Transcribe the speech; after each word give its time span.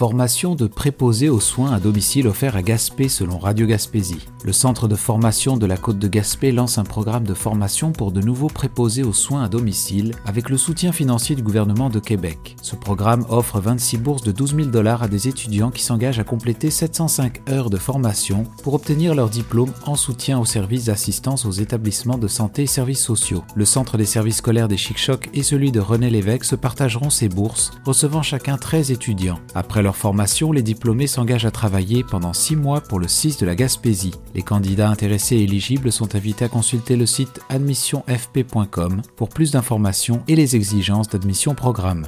Formation 0.00 0.54
de 0.54 0.66
préposés 0.66 1.28
aux 1.28 1.40
soins 1.40 1.72
à 1.74 1.78
domicile 1.78 2.26
offert 2.26 2.56
à 2.56 2.62
Gaspé 2.62 3.10
selon 3.10 3.36
Radio 3.36 3.66
Gaspésie. 3.66 4.26
Le 4.44 4.52
centre 4.54 4.88
de 4.88 4.94
formation 4.96 5.58
de 5.58 5.66
la 5.66 5.76
côte 5.76 5.98
de 5.98 6.08
Gaspé 6.08 6.52
lance 6.52 6.78
un 6.78 6.84
programme 6.84 7.24
de 7.24 7.34
formation 7.34 7.92
pour 7.92 8.10
de 8.10 8.22
nouveaux 8.22 8.48
préposés 8.48 9.02
aux 9.02 9.12
soins 9.12 9.44
à 9.44 9.48
domicile 9.50 10.14
avec 10.24 10.48
le 10.48 10.56
soutien 10.56 10.92
financier 10.92 11.36
du 11.36 11.42
gouvernement 11.42 11.90
de 11.90 11.98
Québec. 11.98 12.56
Ce 12.62 12.76
programme 12.76 13.26
offre 13.28 13.60
26 13.60 13.98
bourses 13.98 14.22
de 14.22 14.32
12 14.32 14.56
000 14.56 14.68
dollars 14.68 15.02
à 15.02 15.08
des 15.08 15.28
étudiants 15.28 15.70
qui 15.70 15.82
s'engagent 15.82 16.18
à 16.18 16.24
compléter 16.24 16.70
705 16.70 17.50
heures 17.50 17.68
de 17.68 17.76
formation 17.76 18.44
pour 18.62 18.72
obtenir 18.72 19.14
leur 19.14 19.28
diplôme 19.28 19.74
en 19.84 19.96
soutien 19.96 20.38
aux 20.38 20.46
services 20.46 20.86
d'assistance 20.86 21.44
aux 21.44 21.52
établissements 21.52 22.16
de 22.16 22.26
santé 22.26 22.62
et 22.62 22.66
services 22.66 23.04
sociaux. 23.04 23.44
Le 23.54 23.66
centre 23.66 23.98
des 23.98 24.06
services 24.06 24.38
scolaires 24.38 24.68
des 24.68 24.78
Chic-Chocs 24.78 25.28
et 25.34 25.42
celui 25.42 25.72
de 25.72 25.80
René 25.80 26.08
Lévesque 26.08 26.46
se 26.46 26.56
partageront 26.56 27.10
ces 27.10 27.28
bourses, 27.28 27.72
recevant 27.84 28.22
chacun 28.22 28.56
13 28.56 28.92
étudiants. 28.92 29.40
Après 29.54 29.82
leur 29.82 29.89
formation, 29.96 30.52
les 30.52 30.62
diplômés 30.62 31.06
s'engagent 31.06 31.46
à 31.46 31.50
travailler 31.50 32.04
pendant 32.04 32.32
6 32.32 32.56
mois 32.56 32.80
pour 32.80 32.98
le 32.98 33.08
6 33.08 33.38
de 33.38 33.46
la 33.46 33.54
Gaspésie. 33.54 34.14
Les 34.34 34.42
candidats 34.42 34.88
intéressés 34.88 35.36
et 35.36 35.42
éligibles 35.42 35.92
sont 35.92 36.14
invités 36.14 36.44
à 36.44 36.48
consulter 36.48 36.96
le 36.96 37.06
site 37.06 37.40
admissionfp.com 37.48 39.02
pour 39.16 39.28
plus 39.28 39.52
d'informations 39.52 40.22
et 40.28 40.36
les 40.36 40.56
exigences 40.56 41.08
d'admission 41.08 41.54
programme. 41.54 42.06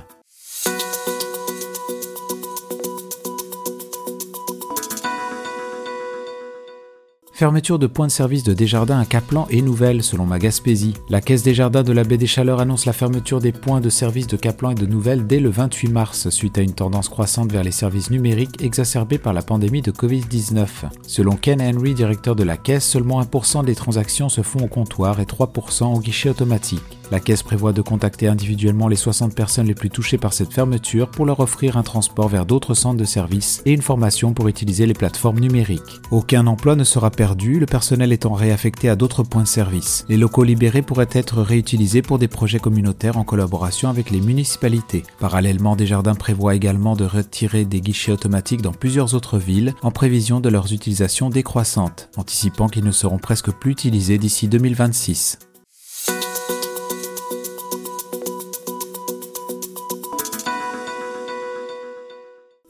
Fermeture 7.42 7.80
de 7.80 7.88
points 7.88 8.06
de 8.06 8.12
service 8.12 8.44
de 8.44 8.54
Desjardins 8.54 9.00
à 9.00 9.04
Caplan 9.04 9.48
est 9.50 9.62
nouvelle 9.62 10.04
selon 10.04 10.24
ma 10.24 10.38
Gaspésie. 10.38 10.94
La 11.08 11.20
Caisse 11.20 11.42
des 11.42 11.54
Jardins 11.54 11.82
de 11.82 11.90
la 11.90 12.04
baie 12.04 12.16
des 12.16 12.28
Chaleurs 12.28 12.60
annonce 12.60 12.86
la 12.86 12.92
fermeture 12.92 13.40
des 13.40 13.50
points 13.50 13.80
de 13.80 13.88
service 13.88 14.28
de 14.28 14.36
Caplan 14.36 14.70
et 14.70 14.74
de 14.76 14.86
Nouvelles 14.86 15.26
dès 15.26 15.40
le 15.40 15.50
28 15.50 15.88
mars 15.88 16.30
suite 16.30 16.56
à 16.56 16.60
une 16.60 16.72
tendance 16.72 17.08
croissante 17.08 17.50
vers 17.50 17.64
les 17.64 17.72
services 17.72 18.12
numériques 18.12 18.62
exacerbée 18.62 19.18
par 19.18 19.32
la 19.32 19.42
pandémie 19.42 19.82
de 19.82 19.90
Covid-19. 19.90 20.68
Selon 21.04 21.34
Ken 21.34 21.60
Henry, 21.60 21.94
directeur 21.94 22.36
de 22.36 22.44
la 22.44 22.56
Caisse, 22.56 22.86
seulement 22.86 23.20
1% 23.20 23.64
des 23.64 23.74
transactions 23.74 24.28
se 24.28 24.42
font 24.42 24.60
au 24.60 24.68
comptoir 24.68 25.18
et 25.18 25.24
3% 25.24 25.96
au 25.96 25.98
guichet 25.98 26.28
automatique. 26.28 27.01
La 27.12 27.20
caisse 27.20 27.42
prévoit 27.42 27.74
de 27.74 27.82
contacter 27.82 28.26
individuellement 28.26 28.88
les 28.88 28.96
60 28.96 29.34
personnes 29.34 29.66
les 29.66 29.74
plus 29.74 29.90
touchées 29.90 30.16
par 30.16 30.32
cette 30.32 30.54
fermeture 30.54 31.10
pour 31.10 31.26
leur 31.26 31.40
offrir 31.40 31.76
un 31.76 31.82
transport 31.82 32.26
vers 32.26 32.46
d'autres 32.46 32.72
centres 32.72 32.96
de 32.96 33.04
services 33.04 33.60
et 33.66 33.72
une 33.72 33.82
formation 33.82 34.32
pour 34.32 34.48
utiliser 34.48 34.86
les 34.86 34.94
plateformes 34.94 35.38
numériques. 35.38 36.00
Aucun 36.10 36.46
emploi 36.46 36.74
ne 36.74 36.84
sera 36.84 37.10
perdu, 37.10 37.60
le 37.60 37.66
personnel 37.66 38.14
étant 38.14 38.32
réaffecté 38.32 38.88
à 38.88 38.96
d'autres 38.96 39.24
points 39.24 39.42
de 39.42 39.46
service. 39.46 40.06
Les 40.08 40.16
locaux 40.16 40.42
libérés 40.42 40.80
pourraient 40.80 41.06
être 41.12 41.42
réutilisés 41.42 42.00
pour 42.00 42.18
des 42.18 42.28
projets 42.28 42.60
communautaires 42.60 43.18
en 43.18 43.24
collaboration 43.24 43.90
avec 43.90 44.10
les 44.10 44.22
municipalités. 44.22 45.02
Parallèlement, 45.20 45.76
Desjardins 45.76 46.14
prévoit 46.14 46.54
également 46.54 46.96
de 46.96 47.04
retirer 47.04 47.66
des 47.66 47.82
guichets 47.82 48.12
automatiques 48.12 48.62
dans 48.62 48.72
plusieurs 48.72 49.12
autres 49.12 49.36
villes 49.36 49.74
en 49.82 49.90
prévision 49.90 50.40
de 50.40 50.48
leurs 50.48 50.72
utilisations 50.72 51.28
décroissantes, 51.28 52.08
anticipant 52.16 52.70
qu'ils 52.70 52.84
ne 52.84 52.90
seront 52.90 53.18
presque 53.18 53.50
plus 53.50 53.72
utilisés 53.72 54.16
d'ici 54.16 54.48
2026. 54.48 55.51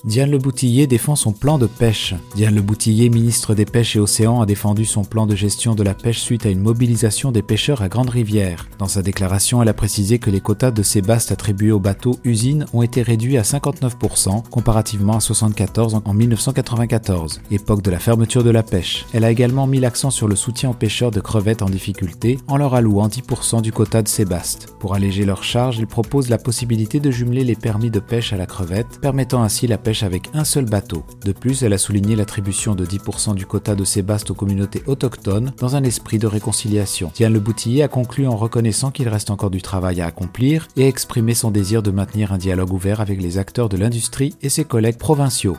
Diane 0.04 0.32
Le 0.32 0.38
Boutillier 0.38 0.88
défend 0.88 1.14
son 1.14 1.32
plan 1.32 1.58
de 1.58 1.68
pêche. 1.68 2.16
Diane 2.34 2.56
Le 2.56 2.60
Boutillier, 2.60 3.08
ministre 3.08 3.54
des 3.54 3.64
Pêches 3.64 3.94
et 3.94 4.00
Océans, 4.00 4.40
a 4.40 4.46
défendu 4.46 4.84
son 4.84 5.04
plan 5.04 5.28
de 5.28 5.36
gestion 5.36 5.76
de 5.76 5.84
la 5.84 5.94
pêche 5.94 6.18
suite 6.18 6.44
à 6.44 6.48
une 6.48 6.58
mobilisation 6.58 7.30
des 7.30 7.42
pêcheurs 7.42 7.82
à 7.82 7.88
Grande 7.88 8.10
Rivière. 8.10 8.66
Dans 8.80 8.88
sa 8.88 9.02
déclaration, 9.02 9.62
elle 9.62 9.68
a 9.68 9.74
précisé 9.74 10.18
que 10.18 10.30
les 10.30 10.40
quotas 10.40 10.72
de 10.72 10.82
sébaste 10.82 11.30
attribués 11.30 11.70
aux 11.70 11.78
bateaux 11.78 12.18
usines 12.24 12.66
ont 12.72 12.82
été 12.82 13.00
réduits 13.00 13.38
à 13.38 13.42
59% 13.42 14.42
comparativement 14.50 15.12
à 15.14 15.18
74% 15.18 16.02
en 16.04 16.14
1994, 16.14 17.40
époque 17.52 17.82
de 17.82 17.92
la 17.92 18.00
fermeture 18.00 18.42
de 18.42 18.50
la 18.50 18.64
pêche. 18.64 19.06
Elle 19.12 19.22
a 19.22 19.30
également 19.30 19.68
mis 19.68 19.78
l'accent 19.78 20.10
sur 20.10 20.26
le 20.26 20.34
soutien 20.34 20.70
aux 20.70 20.74
pêcheurs 20.74 21.12
de 21.12 21.20
crevettes 21.20 21.62
en 21.62 21.70
difficulté 21.70 22.40
en 22.48 22.56
leur 22.56 22.74
allouant 22.74 23.06
10% 23.06 23.62
du 23.62 23.70
quota 23.70 24.02
de 24.02 24.08
sébaste. 24.08 24.74
Pour 24.80 24.96
alléger 24.96 25.24
leurs 25.24 25.44
charges, 25.44 25.78
il 25.78 25.86
propose 25.86 26.28
la 26.28 26.38
possibilité 26.38 26.98
de 26.98 27.12
jumeler 27.12 27.44
les 27.44 27.54
permis 27.54 27.92
de 27.92 28.00
pêche 28.00 28.32
à 28.32 28.36
la 28.36 28.46
crevette, 28.46 28.98
permettant 29.00 29.44
ainsi 29.44 29.68
la 29.68 29.78
pêche 29.78 29.91
avec 30.00 30.30
un 30.32 30.44
seul 30.44 30.64
bateau. 30.64 31.04
De 31.24 31.32
plus, 31.32 31.62
elle 31.62 31.74
a 31.74 31.78
souligné 31.78 32.16
l'attribution 32.16 32.74
de 32.74 32.86
10% 32.86 33.34
du 33.34 33.44
quota 33.44 33.74
de 33.74 33.84
sébaste 33.84 34.30
aux 34.30 34.34
communautés 34.34 34.82
autochtones 34.86 35.52
dans 35.58 35.76
un 35.76 35.82
esprit 35.82 36.18
de 36.18 36.26
réconciliation. 36.26 37.12
Diane 37.14 37.34
Le 37.34 37.40
Boutillier 37.40 37.82
a 37.82 37.88
conclu 37.88 38.26
en 38.26 38.36
reconnaissant 38.36 38.90
qu'il 38.90 39.08
reste 39.10 39.28
encore 39.28 39.50
du 39.50 39.60
travail 39.60 40.00
à 40.00 40.06
accomplir 40.06 40.68
et 40.76 40.88
exprimé 40.88 41.34
son 41.34 41.50
désir 41.50 41.82
de 41.82 41.90
maintenir 41.90 42.32
un 42.32 42.38
dialogue 42.38 42.72
ouvert 42.72 43.02
avec 43.02 43.20
les 43.20 43.36
acteurs 43.36 43.68
de 43.68 43.76
l'industrie 43.76 44.34
et 44.40 44.48
ses 44.48 44.64
collègues 44.64 44.98
provinciaux. 44.98 45.58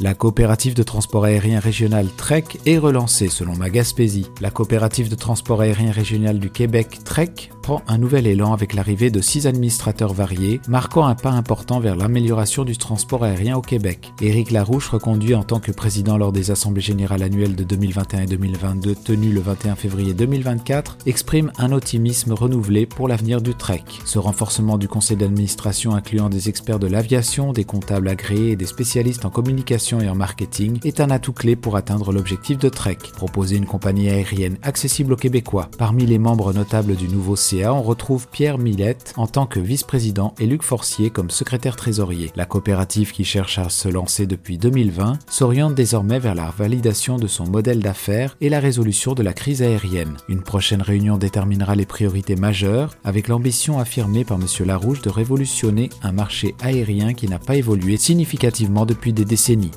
La 0.00 0.14
coopérative 0.14 0.74
de 0.74 0.84
transport 0.84 1.24
aérien 1.24 1.58
régional 1.58 2.06
TREC 2.06 2.60
est 2.66 2.78
relancée 2.78 3.26
selon 3.26 3.56
ma 3.56 3.68
Gaspésie. 3.68 4.30
La 4.40 4.52
coopérative 4.52 5.10
de 5.10 5.16
transport 5.16 5.60
aérien 5.60 5.90
régional 5.90 6.38
du 6.38 6.50
Québec 6.50 7.00
TREC 7.04 7.50
un 7.86 7.98
nouvel 7.98 8.26
élan 8.26 8.52
avec 8.52 8.72
l'arrivée 8.74 9.10
de 9.10 9.20
six 9.20 9.46
administrateurs 9.46 10.14
variés, 10.14 10.60
marquant 10.68 11.06
un 11.06 11.14
pas 11.14 11.30
important 11.30 11.80
vers 11.80 11.96
l'amélioration 11.96 12.64
du 12.64 12.76
transport 12.76 13.24
aérien 13.24 13.56
au 13.56 13.60
Québec. 13.60 14.12
Éric 14.20 14.50
Larouche, 14.50 14.88
reconduit 14.88 15.34
en 15.34 15.42
tant 15.42 15.60
que 15.60 15.72
président 15.72 16.16
lors 16.16 16.32
des 16.32 16.50
assemblées 16.50 16.80
générales 16.80 17.22
annuelles 17.22 17.56
de 17.56 17.64
2021 17.64 18.22
et 18.22 18.26
2022 18.26 18.94
tenues 18.94 19.32
le 19.32 19.40
21 19.40 19.74
février 19.74 20.14
2024, 20.14 20.98
exprime 21.06 21.52
un 21.58 21.72
optimisme 21.72 22.32
renouvelé 22.32 22.86
pour 22.86 23.08
l'avenir 23.08 23.42
du 23.42 23.54
TREC. 23.54 23.82
Ce 24.04 24.18
renforcement 24.18 24.78
du 24.78 24.88
conseil 24.88 25.16
d'administration 25.16 25.94
incluant 25.94 26.28
des 26.28 26.48
experts 26.48 26.78
de 26.78 26.86
l'aviation, 26.86 27.52
des 27.52 27.64
comptables 27.64 28.08
agréés 28.08 28.52
et 28.52 28.56
des 28.56 28.66
spécialistes 28.66 29.24
en 29.24 29.30
communication 29.30 30.00
et 30.00 30.08
en 30.08 30.14
marketing 30.14 30.78
est 30.84 31.00
un 31.00 31.10
atout 31.10 31.32
clé 31.32 31.56
pour 31.56 31.76
atteindre 31.76 32.12
l'objectif 32.12 32.58
de 32.58 32.68
TREC, 32.68 33.12
proposer 33.12 33.56
une 33.56 33.66
compagnie 33.66 34.08
aérienne 34.08 34.58
accessible 34.62 35.12
aux 35.12 35.16
Québécois. 35.16 35.68
Parmi 35.76 36.06
les 36.06 36.18
membres 36.18 36.52
notables 36.52 36.96
du 36.96 37.08
nouveau 37.08 37.36
CA, 37.36 37.57
on 37.66 37.82
retrouve 37.82 38.28
Pierre 38.28 38.58
Millette 38.58 39.12
en 39.16 39.26
tant 39.26 39.46
que 39.46 39.60
vice-président 39.60 40.34
et 40.38 40.46
Luc 40.46 40.62
Forcier 40.62 41.10
comme 41.10 41.30
secrétaire 41.30 41.76
trésorier. 41.76 42.30
La 42.36 42.46
coopérative 42.46 43.12
qui 43.12 43.24
cherche 43.24 43.58
à 43.58 43.68
se 43.68 43.88
lancer 43.88 44.26
depuis 44.26 44.58
2020 44.58 45.18
s'oriente 45.28 45.74
désormais 45.74 46.18
vers 46.18 46.34
la 46.34 46.52
validation 46.56 47.16
de 47.16 47.26
son 47.26 47.46
modèle 47.46 47.80
d'affaires 47.80 48.36
et 48.40 48.48
la 48.48 48.60
résolution 48.60 49.14
de 49.14 49.22
la 49.22 49.32
crise 49.32 49.62
aérienne. 49.62 50.16
Une 50.28 50.42
prochaine 50.42 50.82
réunion 50.82 51.18
déterminera 51.18 51.74
les 51.74 51.86
priorités 51.86 52.36
majeures 52.36 52.94
avec 53.04 53.28
l'ambition 53.28 53.78
affirmée 53.78 54.24
par 54.24 54.38
M. 54.38 54.46
Larouche 54.66 55.02
de 55.02 55.10
révolutionner 55.10 55.90
un 56.02 56.12
marché 56.12 56.54
aérien 56.60 57.14
qui 57.14 57.28
n'a 57.28 57.38
pas 57.38 57.56
évolué 57.56 57.96
significativement 57.96 58.86
depuis 58.86 59.12
des 59.12 59.24
décennies. 59.24 59.72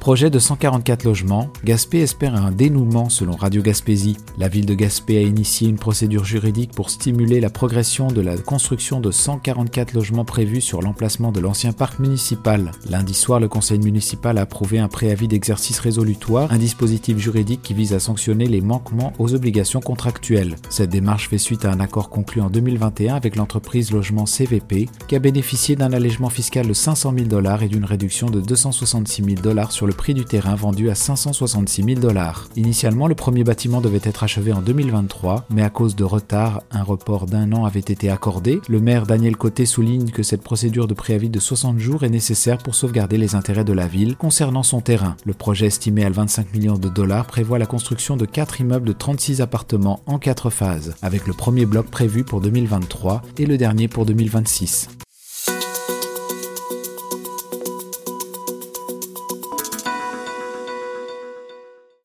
Projet 0.00 0.30
de 0.30 0.38
144 0.38 1.04
logements, 1.04 1.50
Gaspé 1.62 1.98
espère 1.98 2.34
un 2.34 2.52
dénouement 2.52 3.10
selon 3.10 3.36
Radio 3.36 3.60
Gaspésie. 3.60 4.16
La 4.38 4.48
ville 4.48 4.64
de 4.64 4.72
Gaspé 4.72 5.18
a 5.18 5.20
initié 5.20 5.68
une 5.68 5.76
procédure 5.76 6.24
juridique 6.24 6.72
pour 6.72 6.88
stimuler 6.88 7.38
la 7.38 7.50
progression 7.50 8.06
de 8.06 8.22
la 8.22 8.38
construction 8.38 8.98
de 8.98 9.10
144 9.10 9.92
logements 9.92 10.24
prévus 10.24 10.62
sur 10.62 10.80
l'emplacement 10.80 11.32
de 11.32 11.40
l'ancien 11.40 11.74
parc 11.74 11.98
municipal. 11.98 12.72
Lundi 12.88 13.12
soir, 13.12 13.40
le 13.40 13.48
conseil 13.48 13.78
municipal 13.78 14.38
a 14.38 14.42
approuvé 14.42 14.78
un 14.78 14.88
préavis 14.88 15.28
d'exercice 15.28 15.78
résolutoire, 15.78 16.50
un 16.50 16.56
dispositif 16.56 17.18
juridique 17.18 17.60
qui 17.60 17.74
vise 17.74 17.92
à 17.92 18.00
sanctionner 18.00 18.46
les 18.46 18.62
manquements 18.62 19.12
aux 19.18 19.34
obligations 19.34 19.80
contractuelles. 19.80 20.56
Cette 20.70 20.88
démarche 20.88 21.28
fait 21.28 21.36
suite 21.36 21.66
à 21.66 21.72
un 21.72 21.78
accord 21.78 22.08
conclu 22.08 22.40
en 22.40 22.48
2021 22.48 23.16
avec 23.16 23.36
l'entreprise 23.36 23.92
Logement 23.92 24.24
CVP 24.24 24.88
qui 25.08 25.14
a 25.14 25.18
bénéficié 25.18 25.76
d'un 25.76 25.92
allègement 25.92 26.30
fiscal 26.30 26.66
de 26.66 26.72
500 26.72 27.12
000 27.14 27.26
dollars 27.28 27.62
et 27.62 27.68
d'une 27.68 27.84
réduction 27.84 28.30
de 28.30 28.40
266 28.40 29.24
000 29.24 29.42
dollars 29.42 29.72
sur 29.72 29.89
le 29.90 29.96
prix 29.96 30.14
du 30.14 30.24
terrain 30.24 30.54
vendu 30.54 30.88
à 30.88 30.94
566 30.94 31.82
000 31.82 32.00
dollars. 32.00 32.48
Initialement, 32.54 33.08
le 33.08 33.16
premier 33.16 33.42
bâtiment 33.42 33.80
devait 33.80 33.98
être 34.04 34.22
achevé 34.22 34.52
en 34.52 34.62
2023, 34.62 35.46
mais 35.50 35.62
à 35.62 35.68
cause 35.68 35.96
de 35.96 36.04
retard, 36.04 36.62
un 36.70 36.84
report 36.84 37.26
d'un 37.26 37.50
an 37.52 37.64
avait 37.64 37.80
été 37.80 38.08
accordé. 38.08 38.60
Le 38.68 38.78
maire 38.78 39.04
Daniel 39.04 39.36
Côté 39.36 39.66
souligne 39.66 40.10
que 40.10 40.22
cette 40.22 40.42
procédure 40.42 40.86
de 40.86 40.94
préavis 40.94 41.28
de 41.28 41.40
60 41.40 41.80
jours 41.80 42.04
est 42.04 42.08
nécessaire 42.08 42.58
pour 42.58 42.76
sauvegarder 42.76 43.18
les 43.18 43.34
intérêts 43.34 43.64
de 43.64 43.72
la 43.72 43.88
ville 43.88 44.14
concernant 44.14 44.62
son 44.62 44.80
terrain. 44.80 45.16
Le 45.24 45.34
projet 45.34 45.66
estimé 45.66 46.04
à 46.04 46.10
25 46.10 46.54
millions 46.54 46.78
de 46.78 46.88
dollars 46.88 47.26
prévoit 47.26 47.58
la 47.58 47.66
construction 47.66 48.16
de 48.16 48.26
4 48.26 48.60
immeubles 48.60 48.86
de 48.86 48.92
36 48.92 49.40
appartements 49.40 50.02
en 50.06 50.20
4 50.20 50.50
phases, 50.50 50.94
avec 51.02 51.26
le 51.26 51.32
premier 51.32 51.66
bloc 51.66 51.86
prévu 51.86 52.22
pour 52.22 52.40
2023 52.40 53.22
et 53.38 53.46
le 53.46 53.58
dernier 53.58 53.88
pour 53.88 54.06
2026. 54.06 54.99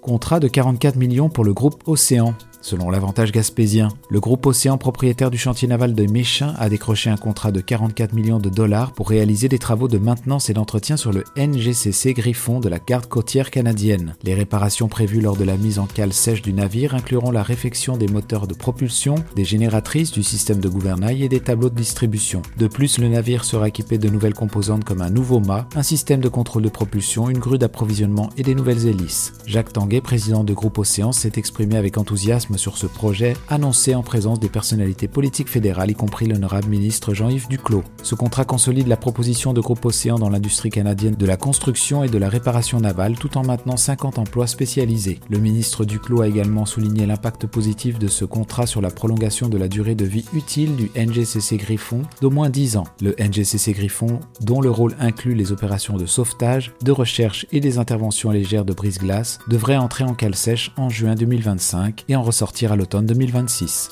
Contrat 0.05 0.39
de 0.39 0.47
44 0.47 0.97
millions 0.97 1.29
pour 1.29 1.43
le 1.43 1.51
groupe 1.51 1.81
Océan. 1.87 2.35
Selon 2.65 2.89
l'avantage 2.89 3.31
gaspésien. 3.31 3.89
Le 4.09 4.19
groupe 4.19 4.47
Océan, 4.47 4.79
propriétaire 4.79 5.29
du 5.29 5.37
chantier 5.37 5.67
naval 5.67 5.93
de 5.93 6.11
Méchin, 6.11 6.55
a 6.57 6.67
décroché 6.67 7.11
un 7.11 7.15
contrat 7.15 7.51
de 7.51 7.61
44 7.61 8.13
millions 8.13 8.39
de 8.39 8.49
dollars 8.49 8.91
pour 8.91 9.09
réaliser 9.09 9.47
des 9.47 9.59
travaux 9.59 9.87
de 9.87 9.99
maintenance 9.99 10.49
et 10.49 10.53
d'entretien 10.53 10.97
sur 10.97 11.13
le 11.13 11.23
NGCC 11.37 12.13
Griffon 12.13 12.59
de 12.59 12.67
la 12.67 12.79
garde 12.79 13.05
côtière 13.05 13.51
canadienne. 13.51 14.15
Les 14.23 14.33
réparations 14.33 14.87
prévues 14.87 15.21
lors 15.21 15.37
de 15.37 15.43
la 15.43 15.57
mise 15.57 15.77
en 15.77 15.85
cale 15.85 16.11
sèche 16.11 16.41
du 16.41 16.53
navire 16.53 16.95
incluront 16.95 17.29
la 17.29 17.43
réfection 17.43 17.97
des 17.97 18.07
moteurs 18.07 18.47
de 18.47 18.55
propulsion, 18.55 19.13
des 19.35 19.45
génératrices, 19.45 20.11
du 20.11 20.23
système 20.23 20.59
de 20.59 20.69
gouvernail 20.69 21.23
et 21.23 21.29
des 21.29 21.41
tableaux 21.41 21.69
de 21.69 21.75
distribution. 21.75 22.41
De 22.57 22.65
plus, 22.65 22.97
le 22.97 23.09
navire 23.09 23.45
sera 23.45 23.67
équipé 23.67 23.99
de 23.99 24.09
nouvelles 24.09 24.33
composantes 24.33 24.85
comme 24.85 25.03
un 25.03 25.11
nouveau 25.11 25.39
mât, 25.39 25.67
un 25.75 25.83
système 25.83 26.19
de 26.19 26.29
contrôle 26.29 26.63
de 26.63 26.69
propulsion, 26.69 27.29
une 27.29 27.37
grue 27.37 27.59
d'approvisionnement 27.59 28.31
et 28.37 28.43
des 28.43 28.55
nouvelles 28.55 28.87
hélices. 28.87 29.33
Jacques 29.45 29.73
Tanguay, 29.73 30.01
président 30.01 30.43
de 30.43 30.53
Groupe 30.53 30.79
Océan, 30.79 31.11
s'est 31.11 31.33
exprimé 31.35 31.77
avec 31.77 31.99
enthousiasme 31.99 32.54
sur 32.57 32.77
ce 32.77 32.87
projet, 32.87 33.35
annoncé 33.49 33.95
en 33.95 34.03
présence 34.03 34.39
des 34.39 34.49
personnalités 34.49 35.07
politiques 35.07 35.49
fédérales, 35.49 35.91
y 35.91 35.95
compris 35.95 36.27
l'honorable 36.27 36.69
ministre 36.69 37.13
Jean-Yves 37.13 37.47
Duclos. 37.47 37.83
Ce 38.03 38.15
contrat 38.15 38.45
consolide 38.45 38.87
la 38.87 38.97
proposition 38.97 39.53
de 39.53 39.61
Groupe 39.61 39.85
Océan 39.85 40.19
dans 40.19 40.29
l'industrie 40.29 40.69
canadienne 40.69 41.15
de 41.15 41.25
la 41.25 41.37
construction 41.37 42.03
et 42.03 42.09
de 42.09 42.17
la 42.17 42.29
réparation 42.29 42.79
navale 42.79 43.15
tout 43.15 43.37
en 43.37 43.43
maintenant 43.43 43.77
50 43.77 44.19
emplois 44.19 44.47
spécialisés. 44.47 45.19
Le 45.29 45.39
ministre 45.39 45.85
Duclos 45.85 46.21
a 46.21 46.27
également 46.27 46.65
souligné 46.65 47.05
l'impact 47.05 47.47
positif 47.47 47.99
de 47.99 48.07
ce 48.07 48.25
contrat 48.25 48.67
sur 48.67 48.81
la 48.81 48.89
prolongation 48.89 49.49
de 49.49 49.57
la 49.57 49.67
durée 49.67 49.95
de 49.95 50.05
vie 50.05 50.25
utile 50.33 50.75
du 50.75 50.91
NGCC 50.95 51.57
Griffon 51.57 52.03
d'au 52.21 52.29
moins 52.29 52.49
10 52.49 52.77
ans. 52.77 52.85
Le 53.01 53.15
NGCC 53.19 53.73
Griffon, 53.73 54.19
dont 54.41 54.61
le 54.61 54.69
rôle 54.69 54.95
inclut 54.99 55.35
les 55.35 55.51
opérations 55.51 55.97
de 55.97 56.05
sauvetage, 56.05 56.71
de 56.83 56.91
recherche 56.91 57.45
et 57.51 57.59
des 57.59 57.77
interventions 57.77 58.31
légères 58.31 58.65
de 58.65 58.73
brise-glace, 58.73 59.39
devrait 59.47 59.77
entrer 59.77 60.03
en 60.03 60.13
cale 60.13 60.35
sèche 60.35 60.71
en 60.77 60.89
juin 60.89 61.15
2025 61.15 62.05
et 62.07 62.15
en 62.15 62.21
ressortir 62.21 62.44
à 62.69 62.75
l'automne 62.75 63.05
2026. 63.05 63.89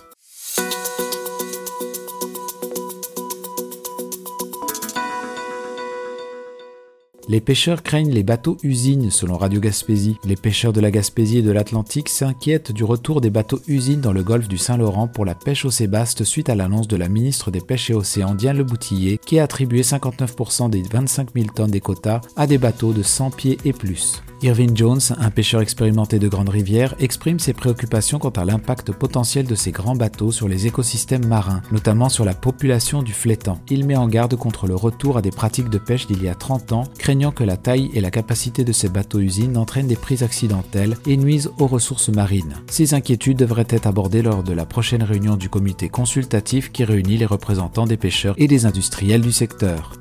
Les 7.30 7.40
pêcheurs 7.42 7.84
craignent 7.84 8.12
les 8.12 8.22
bateaux-usines, 8.22 9.10
selon 9.10 9.38
Radio 9.38 9.62
Gaspésie. 9.62 10.18
Les 10.26 10.36
pêcheurs 10.36 10.74
de 10.74 10.82
la 10.82 10.92
Gaspésie 10.92 11.40
et 11.40 11.42
de 11.42 11.52
l'Atlantique 11.52 12.10
s'inquiètent 12.10 12.72
du 12.72 12.84
retour 12.84 13.22
des 13.22 13.30
bateaux-usines 13.30 14.02
dans 14.02 14.12
le 14.12 14.24
golfe 14.24 14.48
du 14.48 14.58
Saint-Laurent 14.58 15.08
pour 15.08 15.26
la 15.26 15.34
pêche 15.34 15.66
au 15.66 15.72
sébaste 15.72 16.26
suite 16.26 16.50
à 16.50 16.56
l'annonce 16.56 16.88
de 16.88 16.98
la 16.98 17.10
ministre 17.10 17.50
des 17.50 17.62
Pêches 17.62 17.90
et 17.90 17.96
Océans, 17.96 18.36
Diane 18.36 18.58
Le 18.58 18.64
Boutillier, 18.64 19.20
qui 19.26 19.40
a 19.40 19.44
attribué 19.44 19.82
59% 19.82 20.70
des 20.70 20.84
25 20.84 21.30
000 21.34 21.48
tonnes 21.56 21.72
des 21.72 21.80
quotas 21.80 22.22
à 22.36 22.46
des 22.46 22.58
bateaux 22.58 22.94
de 22.94 23.04
100 23.04 23.32
pieds 23.32 23.58
et 23.66 23.74
plus. 23.74 24.22
Irvin 24.44 24.76
Jones, 24.76 25.00
un 25.20 25.30
pêcheur 25.30 25.62
expérimenté 25.62 26.20
de 26.20 26.28
Grande 26.28 26.50
Rivière, 26.50 26.96
exprime 27.00 27.40
ses 27.40 27.54
préoccupations 27.54 28.20
quant 28.20 28.30
à 28.30 28.44
l'impact 28.44 28.92
potentiel 28.92 29.46
de 29.46 29.56
ces 29.56 29.72
grands 29.72 29.96
bateaux 29.96 30.34
sur 30.34 30.50
les 30.50 30.68
écosystèmes 30.68 31.26
marins, 31.26 31.62
notamment 31.72 32.10
sur 32.10 32.26
la 32.26 32.34
population 32.34 33.04
du 33.04 33.14
flétan. 33.14 33.62
Il 33.70 33.86
met 33.86 33.96
en 33.96 34.10
garde 34.10 34.36
contre 34.36 34.68
le 34.68 34.76
retour 34.76 35.18
à 35.18 35.22
des 35.22 35.32
pratiques 35.32 35.70
de 35.70 35.78
pêche 35.78 36.08
d'il 36.08 36.22
y 36.22 36.28
a 36.28 36.36
30 36.36 36.74
ans, 36.74 36.84
craignant 37.00 37.32
que 37.32 37.46
la 37.46 37.56
taille 37.56 37.90
et 37.94 38.02
la 38.02 38.12
capacité 38.12 38.66
de 38.66 38.74
ces 38.74 38.90
bateaux-usines 38.90 39.56
entraînent 39.56 39.88
des 39.88 39.96
prises 39.96 40.24
accidentelles 40.24 40.98
et 41.08 41.16
nuisent 41.16 41.52
aux 41.58 41.68
ressources 41.68 42.10
marines. 42.10 42.56
Ces 42.68 42.94
inquiétudes 42.94 43.38
devraient 43.38 43.66
être 43.70 43.88
abordées 43.88 44.24
lors 44.24 44.44
de 44.44 44.52
la 44.52 44.66
prochaine 44.66 45.04
réunion 45.04 45.38
du 45.38 45.48
comité 45.48 45.88
consultatif 45.88 46.70
qui 46.74 46.84
réunit 46.84 47.18
les 47.18 47.26
représentants 47.26 47.88
des 47.88 47.98
pêcheurs 47.98 48.36
et 48.38 48.48
des 48.48 48.66
industriels 48.66 49.22
du 49.22 49.32
secteur. 49.32 49.94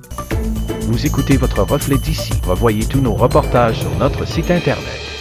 Vous 0.87 1.06
écoutez 1.06 1.37
votre 1.37 1.62
reflet 1.62 1.96
d'ici. 1.96 2.32
Revoyez 2.44 2.84
tous 2.84 3.00
nos 3.00 3.14
reportages 3.14 3.81
sur 3.81 3.90
notre 3.99 4.26
site 4.26 4.50
internet. 4.50 5.11